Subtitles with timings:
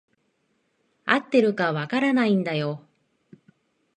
[1.05, 2.81] 合ってるか分からないんだよ。